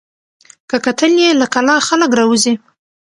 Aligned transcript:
که 0.69 0.77
کتل 0.85 1.11
یې 1.23 1.29
له 1.41 1.47
کلا 1.53 1.75
خلک 1.87 2.09
راوزي 2.19 2.53